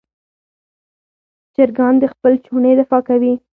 [1.55, 3.33] چرګان د خپل چوڼې دفاع کوي.